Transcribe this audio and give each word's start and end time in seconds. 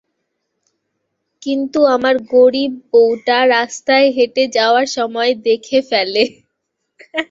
কিন্তু 1.41 1.79
আমার 1.95 2.15
গরীব 2.31 2.71
বউটা 2.91 3.37
রাস্তায় 3.47 4.07
হেটে 4.17 4.43
যাওয়ার 4.57 4.87
সময় 4.97 5.31
দেখে 5.47 5.79
ফেলে। 5.89 6.23